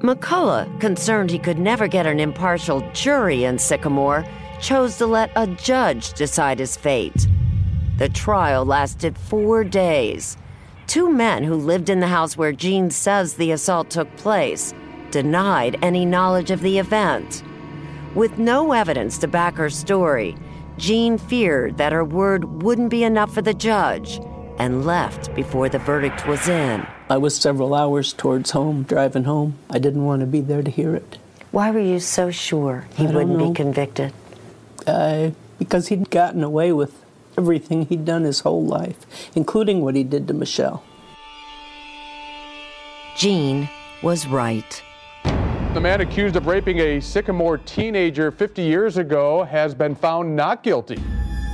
[0.00, 4.26] McCullough, concerned he could never get an impartial jury in Sycamore,
[4.60, 7.28] chose to let a judge decide his fate.
[7.98, 10.36] The trial lasted four days.
[10.88, 14.74] Two men who lived in the house where Jean says the assault took place
[15.12, 17.44] denied any knowledge of the event.
[18.16, 20.36] With no evidence to back her story,
[20.76, 24.18] Jean feared that her word wouldn't be enough for the judge
[24.60, 26.86] and left before the verdict was in.
[27.08, 29.56] I was several hours towards home, driving home.
[29.70, 31.16] I didn't want to be there to hear it.
[31.50, 33.48] Why were you so sure he wouldn't know.
[33.48, 34.12] be convicted?
[34.86, 37.02] Uh, because he'd gotten away with
[37.38, 40.84] everything he'd done his whole life, including what he did to Michelle.
[43.16, 43.66] Jean
[44.02, 44.82] was right.
[45.72, 50.62] The man accused of raping a Sycamore teenager 50 years ago has been found not
[50.62, 50.98] guilty.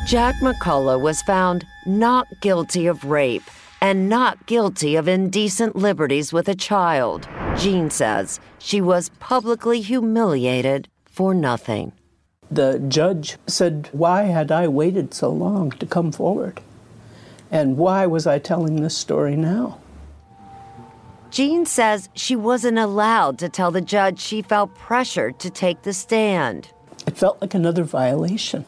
[0.07, 3.43] Jack McCullough was found not guilty of rape
[3.81, 7.29] and not guilty of indecent liberties with a child.
[7.57, 11.91] Jean says she was publicly humiliated for nothing.
[12.49, 16.61] The judge said, Why had I waited so long to come forward?
[17.51, 19.81] And why was I telling this story now?
[21.33, 25.93] Jean says she wasn't allowed to tell the judge she felt pressured to take the
[25.93, 26.69] stand.
[27.09, 28.65] It felt like another violation.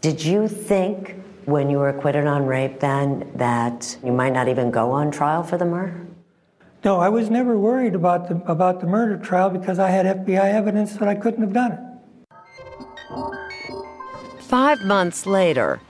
[0.00, 4.70] Did you think when you were acquitted on rape then that you might not even
[4.70, 6.06] go on trial for the murder?
[6.84, 10.54] No, I was never worried about the, about the murder trial because I had FBI
[10.54, 11.80] evidence that I couldn't have done it.
[14.42, 15.80] Five months later,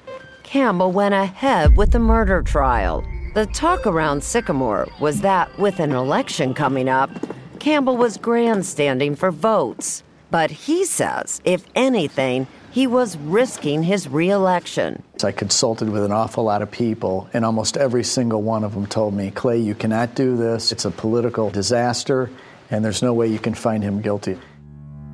[0.43, 3.05] Campbell went ahead with the murder trial.
[3.35, 7.11] The talk around Sycamore was that with an election coming up,
[7.59, 10.03] Campbell was grandstanding for votes.
[10.31, 15.03] But he says, if anything, he was risking his reelection.
[15.25, 18.87] I consulted with an awful lot of people, and almost every single one of them
[18.87, 20.73] told me, Clay, you cannot do this.
[20.73, 22.31] It's a political disaster,
[22.71, 24.39] and there's no way you can find him guilty.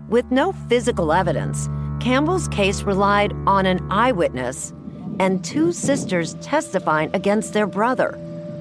[0.08, 1.68] With no physical evidence,
[2.00, 4.72] Campbell's case relied on an eyewitness
[5.20, 8.18] and two sisters testifying against their brother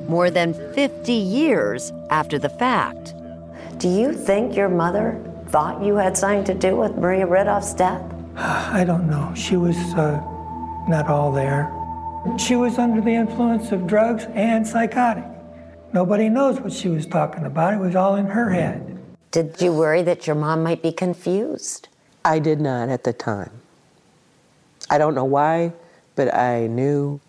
[0.07, 3.13] more than 50 years after the fact.
[3.77, 8.12] Do you think your mother thought you had something to do with Maria Ridulph's death?
[8.37, 9.33] I don't know.
[9.35, 10.21] She was uh,
[10.87, 11.71] not all there.
[12.37, 15.25] She was under the influence of drugs and psychotic.
[15.93, 17.73] Nobody knows what she was talking about.
[17.73, 18.97] It was all in her head.
[19.31, 21.89] Did you worry that your mom might be confused?
[22.25, 23.51] I did not at the time.
[24.89, 25.73] I don't know why,
[26.15, 27.19] but I knew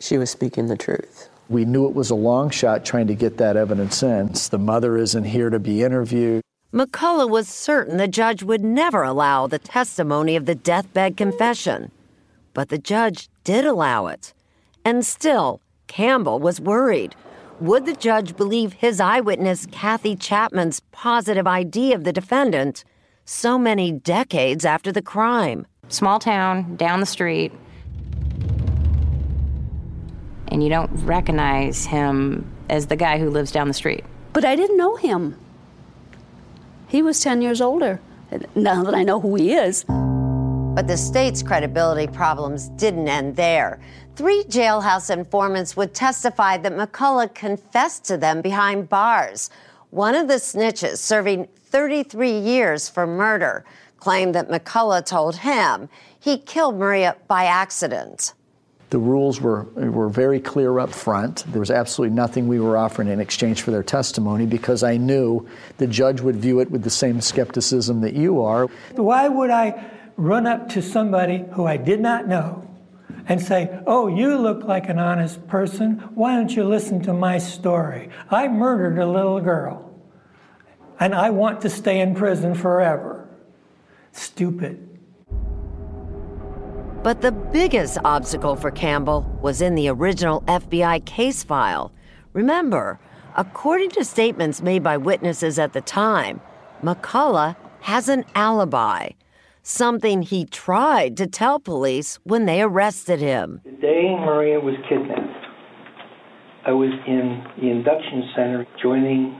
[0.00, 1.28] she was speaking the truth.
[1.48, 4.32] We knew it was a long shot trying to get that evidence in.
[4.50, 6.42] The mother isn't here to be interviewed.
[6.72, 11.90] McCullough was certain the judge would never allow the testimony of the deathbed confession.
[12.52, 14.34] But the judge did allow it.
[14.84, 17.14] And still, Campbell was worried.
[17.60, 22.84] Would the judge believe his eyewitness, Kathy Chapman's positive ID of the defendant
[23.24, 25.66] so many decades after the crime?
[25.88, 27.50] Small town, down the street,
[30.48, 34.04] and you don't recognize him as the guy who lives down the street.
[34.34, 35.34] But I didn't know him.
[36.88, 38.00] He was 10 years older.
[38.54, 39.84] Now that I know who he is.
[39.84, 43.78] But the state's credibility problems didn't end there.
[44.16, 49.50] Three jailhouse informants would testify that McCullough confessed to them behind bars.
[49.90, 53.64] One of the snitches, serving 33 years for murder,
[53.98, 58.32] claimed that McCullough told him he killed Maria by accident.
[58.90, 61.44] The rules were, were very clear up front.
[61.48, 65.46] There was absolutely nothing we were offering in exchange for their testimony because I knew
[65.76, 68.66] the judge would view it with the same skepticism that you are.
[68.94, 72.68] Why would I run up to somebody who I did not know
[73.28, 75.98] and say, Oh, you look like an honest person.
[76.14, 78.08] Why don't you listen to my story?
[78.30, 79.84] I murdered a little girl
[80.98, 83.28] and I want to stay in prison forever.
[84.12, 84.87] Stupid.
[87.08, 91.90] But the biggest obstacle for Campbell was in the original FBI case file.
[92.34, 93.00] Remember,
[93.34, 96.42] according to statements made by witnesses at the time,
[96.82, 99.12] McCullough has an alibi,
[99.62, 103.62] something he tried to tell police when they arrested him.
[103.64, 105.46] The day Maria was kidnapped,
[106.66, 109.34] I was in the induction center joining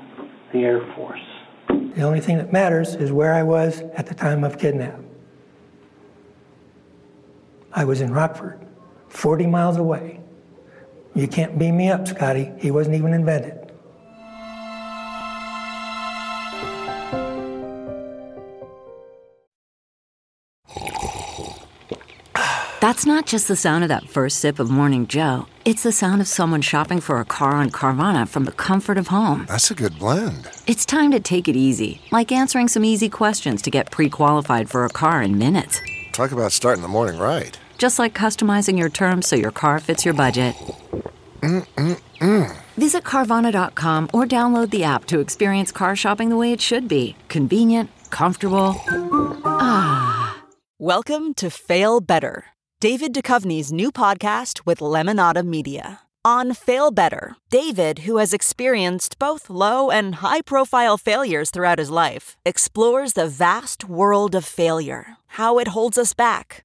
[0.55, 1.21] the Air Force.
[1.69, 5.08] The only thing that matters is where I was at the time of kidnap.
[7.79, 8.59] I was in Rockford,
[9.07, 10.19] 40 miles away.
[11.15, 12.51] You can't beam me up, Scotty.
[12.59, 13.71] He wasn't even invented.
[22.81, 25.47] That's not just the sound of that first sip of Morning Joe.
[25.65, 29.07] It's the sound of someone shopping for a car on Carvana from the comfort of
[29.07, 29.47] home.
[29.47, 30.51] That's a good blend.
[30.67, 34.69] It's time to take it easy, like answering some easy questions to get pre qualified
[34.69, 35.81] for a car in minutes.
[36.13, 37.57] Talk about starting the morning right.
[37.79, 40.57] Just like customizing your terms so your car fits your budget.
[41.43, 42.57] Mm-mm-mm.
[42.77, 47.15] Visit Carvana.com or download the app to experience car shopping the way it should be
[47.29, 48.75] convenient, comfortable.
[49.45, 50.43] Ah.
[50.81, 52.47] Welcome to Fail Better,
[52.81, 56.01] David Duchovny's new podcast with Lemonada Media.
[56.25, 61.91] On Fail Better, David, who has experienced both low and high profile failures throughout his
[61.91, 66.65] life, explores the vast world of failure how it holds us back,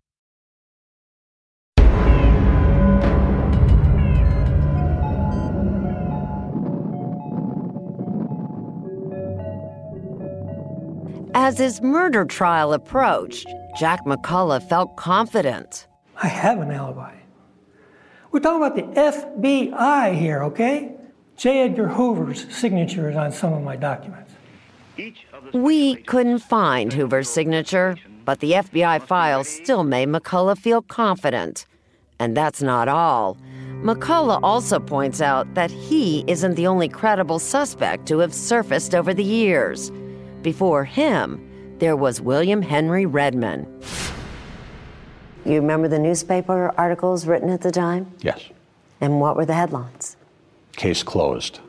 [11.43, 15.87] As his murder trial approached, Jack McCullough felt confident.
[16.15, 17.15] I have an alibi.
[18.31, 20.93] We're talking about the FBI here, okay?
[21.37, 21.63] J.
[21.63, 24.31] Edgar Hoover's signature is on some of my documents.
[25.51, 31.65] We couldn't find Hoover's signature, but the FBI files still made McCullough feel confident.
[32.19, 33.35] And that's not all.
[33.81, 39.11] McCullough also points out that he isn't the only credible suspect to have surfaced over
[39.11, 39.91] the years.
[40.41, 43.67] Before him, there was William Henry Redmond.
[45.45, 48.11] You remember the newspaper articles written at the time?
[48.19, 48.41] Yes.
[48.99, 50.17] And what were the headlines?
[50.73, 51.59] Case closed.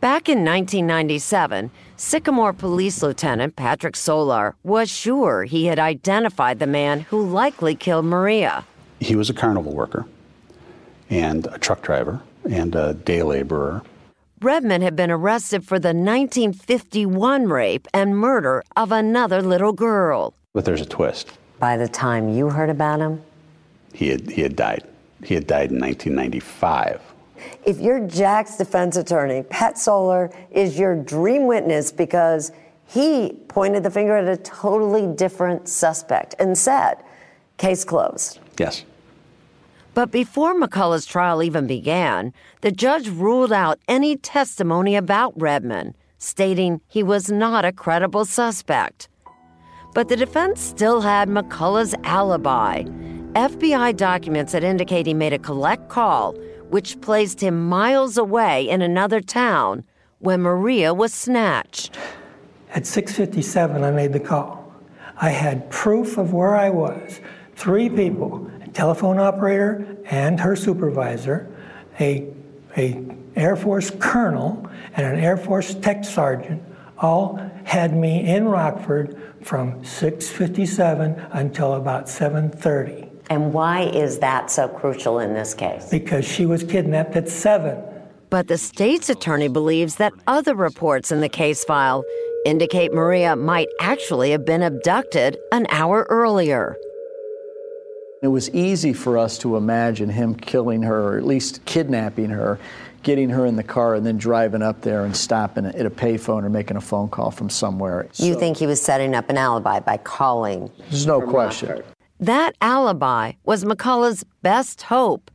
[0.00, 7.00] Back in 1997, Sycamore Police Lieutenant Patrick Solar was sure he had identified the man
[7.00, 8.64] who likely killed Maria.
[9.00, 10.06] He was a carnival worker
[11.10, 13.82] and a truck driver and a day laborer.
[14.40, 20.34] Redmond had been arrested for the 1951 rape and murder of another little girl.
[20.52, 21.32] But there's a twist.
[21.58, 23.22] By the time you heard about him,
[23.92, 24.84] He had, he had died.
[25.24, 27.00] He had died in 1995.
[27.64, 32.52] if you're Jack's defense attorney, Pat Solar is your dream witness because
[32.86, 36.94] he pointed the finger at a totally different suspect and said,
[37.56, 38.38] case closed.
[38.58, 38.84] Yes.
[39.98, 46.80] But before McCullough's trial even began, the judge ruled out any testimony about Redmond, stating
[46.86, 49.08] he was not a credible suspect.
[49.94, 52.84] But the defense still had McCullough's alibi.
[53.32, 56.34] FBI documents that indicate he made a collect call,
[56.68, 59.82] which placed him miles away in another town
[60.20, 61.98] when Maria was snatched.
[62.72, 64.72] At 6:57 I made the call.
[65.20, 67.20] I had proof of where I was.
[67.56, 71.48] Three people, telephone operator and her supervisor,
[72.00, 72.26] a
[72.76, 73.04] a
[73.36, 76.62] Air Force colonel and an Air Force tech sergeant
[76.98, 84.68] all had me in Rockford from 6:57 until about 7:30 And why is that so
[84.68, 85.88] crucial in this case?
[85.90, 87.76] because she was kidnapped at 7.
[88.30, 92.04] But the state's attorney believes that other reports in the case file
[92.44, 96.76] indicate Maria might actually have been abducted an hour earlier.
[98.20, 102.58] It was easy for us to imagine him killing her, or at least kidnapping her,
[103.04, 106.42] getting her in the car, and then driving up there and stopping at a payphone
[106.42, 108.08] or making a phone call from somewhere.
[108.16, 110.68] You think he was setting up an alibi by calling?
[110.90, 111.68] There's no question.
[111.68, 111.86] Rockford?
[112.18, 115.30] That alibi was McCullough's best hope.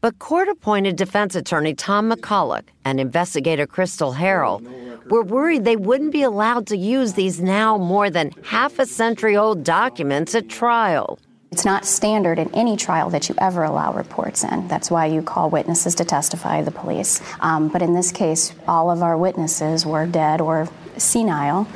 [0.00, 4.62] But court appointed defense attorney Tom McCullough and investigator Crystal Harrell
[5.10, 9.36] were worried they wouldn't be allowed to use these now more than half a century
[9.36, 11.18] old documents at trial.
[11.50, 14.68] It's not standard in any trial that you ever allow reports in.
[14.68, 17.22] That's why you call witnesses to testify the police.
[17.40, 20.68] Um, but in this case, all of our witnesses were dead or
[20.98, 21.66] senile.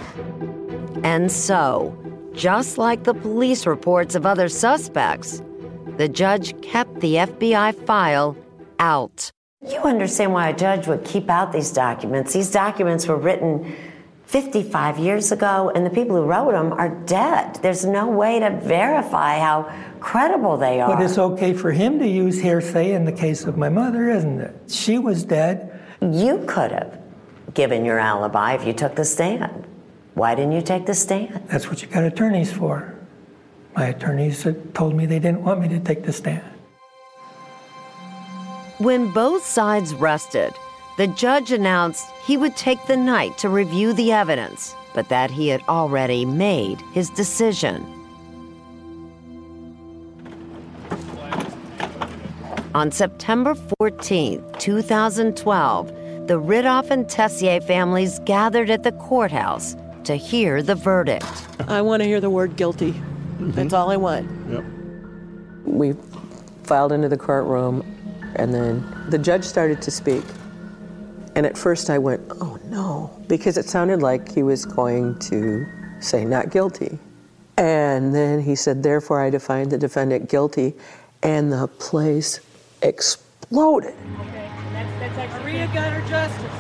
[1.03, 1.97] And so,
[2.35, 5.43] just like the police reports of other suspects,
[5.97, 8.37] the judge kept the FBI file
[8.79, 9.31] out.
[9.67, 12.33] You understand why a judge would keep out these documents.
[12.35, 13.75] These documents were written
[14.33, 17.57] 55 years ago, and the people who wrote them are dead.
[17.57, 19.71] There's no way to verify how
[20.01, 20.97] credible they are.
[20.97, 24.41] But it's okay for him to use hearsay in the case of my mother, isn't
[24.41, 24.57] it?
[24.69, 25.79] She was dead.
[26.01, 26.99] You could have
[27.53, 29.67] given your alibi if you took the stand.
[30.15, 31.47] Why didn't you take the stand?
[31.49, 32.95] That's what you got attorneys for.
[33.77, 36.43] My attorneys told me they didn't want me to take the stand.
[38.79, 40.55] When both sides rested,
[40.97, 45.49] the judge announced he would take the night to review the evidence, but that he
[45.49, 47.87] had already made his decision.
[52.75, 55.87] On September 14, 2012,
[56.27, 61.27] the Ridulph and Tessier families gathered at the courthouse to hear the verdict.
[61.69, 62.93] I want to hear the word guilty.
[62.93, 63.53] Mm-hmm.
[63.53, 64.31] That's all I want.
[64.51, 64.65] Yep.
[65.65, 65.95] We
[66.65, 67.83] filed into the courtroom,
[68.37, 70.25] and then the judge started to speak.
[71.35, 75.67] And at first I went, oh no, because it sounded like he was going to
[76.01, 76.99] say not guilty.
[77.57, 80.75] And then he said, therefore I define the defendant guilty.
[81.23, 82.41] And the place
[82.83, 83.95] exploded.
[84.21, 84.51] Okay.
[84.73, 86.51] That's, that's Maria got her justice.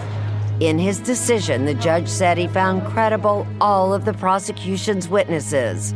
[0.60, 5.92] In his decision, the judge said he found credible all of the prosecution's witnesses,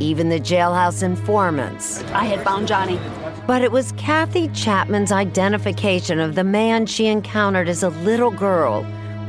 [0.00, 2.02] even the jailhouse informants.
[2.04, 2.98] I had found Johnny.
[3.46, 8.82] But it was Kathy Chapman's identification of the man she encountered as a little girl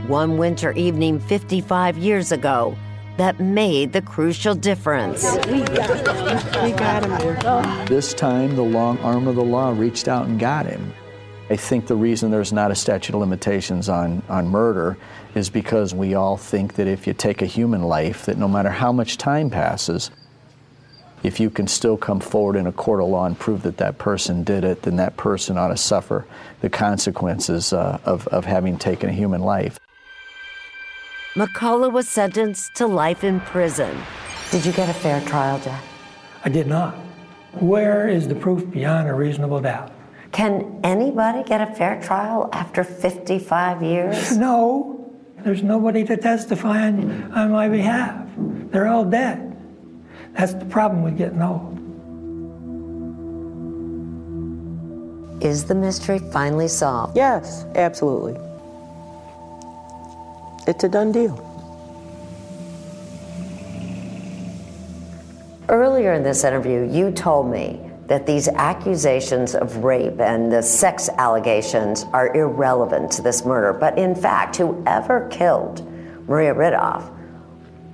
[0.08, 2.76] one winter evening 55 years ago
[3.18, 5.24] that made the crucial difference.
[5.46, 6.64] We got him.
[6.64, 7.86] We got him.
[7.86, 10.94] This time, the long arm of the law reached out and got him.
[11.52, 14.98] I think the reason there's not a statute of limitations on, on murder
[15.36, 18.70] is because we all think that if you take a human life, that no matter
[18.70, 20.10] how much time passes,
[21.24, 23.98] if you can still come forward in a court of law and prove that that
[23.98, 26.26] person did it, then that person ought to suffer
[26.62, 29.80] the consequences uh, of, of having taken a human life.
[31.34, 33.96] McCullough was sentenced to life in prison.
[34.52, 35.84] Did you get a fair trial, Jack?
[36.44, 36.96] I did not.
[37.60, 39.92] Where is the proof beyond a reasonable doubt?
[40.32, 44.38] Can anybody get a fair trial after 55 years?
[44.38, 48.28] No, there's nobody to testify on, on my behalf.
[48.72, 49.47] They're all dead.
[50.38, 51.74] That's the problem with getting old.
[55.44, 57.18] Is the mystery finally solved?
[57.18, 58.36] Yes, absolutely.
[60.68, 61.44] It's a done deal.
[65.70, 71.10] Earlier in this interview, you told me that these accusations of rape and the sex
[71.18, 73.74] allegations are irrelevant to this murder.
[73.74, 75.84] But in fact, whoever killed
[76.28, 77.17] Maria Ridulph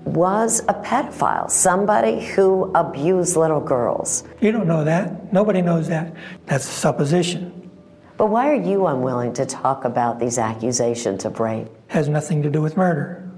[0.05, 4.23] was a pedophile, somebody who abused little girls.
[4.41, 5.31] You don't know that.
[5.31, 6.13] Nobody knows that.
[6.45, 7.69] That's a supposition.
[8.17, 11.67] But why are you unwilling to talk about these accusations of rape?
[11.67, 13.29] It Has nothing to do with murder.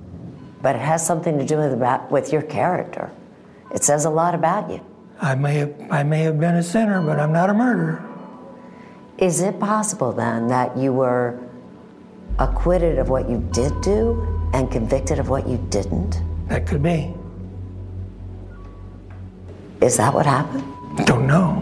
[0.62, 3.12] But it has something to do with, about, with your character.
[3.74, 4.82] It says a lot about you.
[5.22, 8.04] I may have I may have been a sinner, but I'm not a murderer.
[9.18, 11.40] Is it possible then that you were
[12.38, 16.22] acquitted of what you did do and convicted of what you didn't?
[16.48, 17.14] That could be.
[19.82, 20.64] Is that what happened?
[21.06, 21.62] Don't know.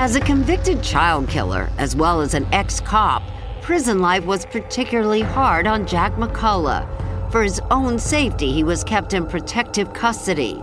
[0.00, 3.22] As a convicted child killer, as well as an ex cop,
[3.68, 6.88] prison life was particularly hard on Jack McCullough.
[7.30, 10.54] For his own safety, he was kept in protective custody,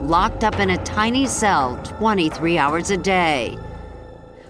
[0.00, 3.58] locked up in a tiny cell 23 hours a day.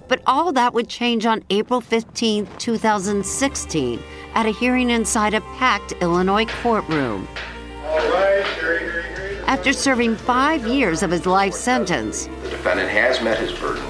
[0.07, 4.01] But all that would change on April 15, 2016,
[4.35, 7.27] at a hearing inside a packed Illinois courtroom.
[9.49, 13.83] After serving five years of his life sentence, The defendant has met his burden.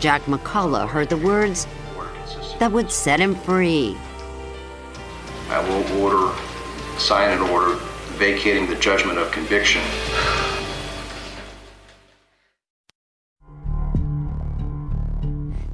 [0.00, 1.66] Jack McCullough heard the words
[2.62, 3.96] that would set him free.
[5.48, 6.32] I will order,
[6.96, 7.74] sign an order
[8.18, 9.82] vacating the judgment of conviction.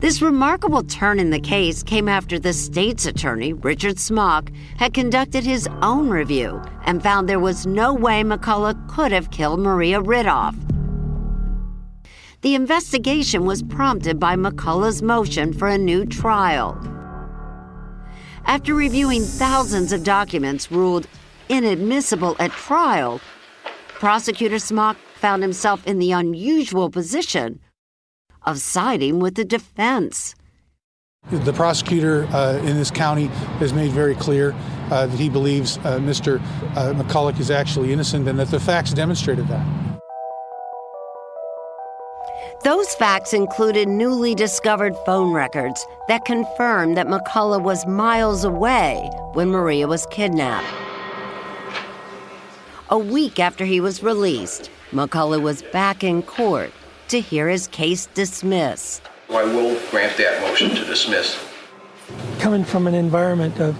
[0.00, 5.44] This remarkable turn in the case came after the state's attorney, Richard Schmack, had conducted
[5.44, 10.56] his own review and found there was no way McCullough could have killed Maria Ridulph.
[12.40, 16.78] The investigation was prompted by McCullough's motion for a new trial.
[18.44, 21.08] After reviewing thousands of documents ruled
[21.48, 23.20] inadmissible at trial,
[23.88, 27.58] prosecutor Schmack found himself in the unusual position
[28.44, 30.36] of siding with the defense.
[31.30, 33.26] The prosecutor uh, in this county
[33.58, 34.54] has made very clear
[34.92, 36.40] uh, that he believes uh, Mr.
[36.76, 39.87] Uh, McCullough is actually innocent and that the facts demonstrated that.
[42.64, 49.48] Those facts included newly discovered phone records that confirmed that McCullough was miles away when
[49.50, 50.66] Maria was kidnapped.
[52.90, 56.72] A week after he was released, McCullough was back in court
[57.08, 59.02] to hear his case dismissed.
[59.30, 61.38] I will grant that motion to dismiss.
[62.40, 63.76] Coming from an environment of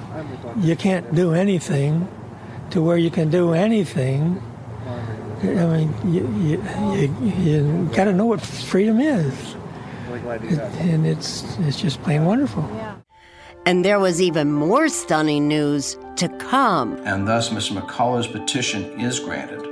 [0.58, 2.06] you can't do anything
[2.70, 4.40] to where you can do anything,
[5.42, 6.62] I mean, you, you,
[6.94, 9.54] you, you got to know what freedom is.
[10.10, 12.68] It, and it's, it's just plain wonderful.
[12.74, 12.96] Yeah.
[13.66, 16.94] And there was even more stunning news to come.
[17.04, 17.70] And thus, Ms.
[17.70, 19.64] McCullough's petition is granted.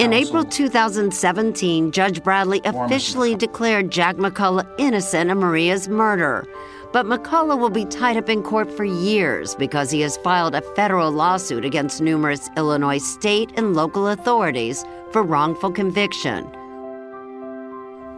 [0.00, 6.46] In April 2017, Judge Bradley officially declared Jack McCullough innocent of Maria's murder.
[6.92, 10.60] But McCullough will be tied up in court for years because he has filed a
[10.74, 16.44] federal lawsuit against numerous Illinois state and local authorities for wrongful conviction.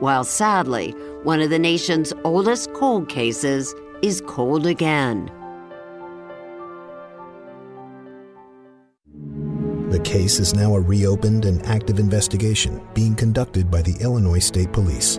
[0.00, 0.90] while sadly,
[1.22, 5.30] one of the nation's oldest cold cases is cold again.
[9.90, 14.72] The case is now a reopened and active investigation being conducted by the Illinois State
[14.72, 15.18] Police.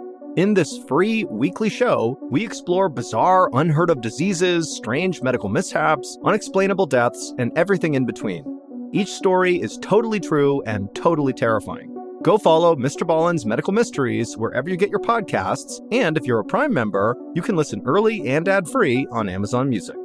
[0.37, 6.85] In this free weekly show, we explore bizarre, unheard of diseases, strange medical mishaps, unexplainable
[6.85, 8.45] deaths, and everything in between.
[8.93, 11.93] Each story is totally true and totally terrifying.
[12.23, 13.05] Go follow Mr.
[13.05, 17.41] Ballen's Medical Mysteries wherever you get your podcasts, and if you're a Prime member, you
[17.41, 19.97] can listen early and ad free on Amazon Music.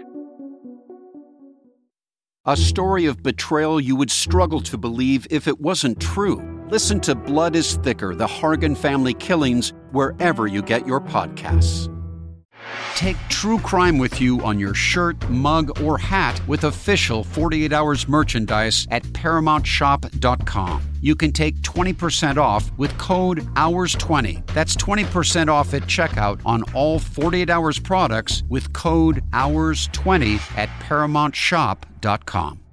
[2.46, 6.55] A story of betrayal you would struggle to believe if it wasn't true.
[6.68, 11.92] Listen to Blood is Thicker The Hargan Family Killings wherever you get your podcasts.
[12.96, 18.08] Take true crime with you on your shirt, mug, or hat with official 48 Hours
[18.08, 20.82] merchandise at ParamountShop.com.
[21.00, 24.44] You can take 20% off with code HOURS20.
[24.48, 32.65] That's 20% off at checkout on all 48 Hours products with code HOURS20 at ParamountShop.com.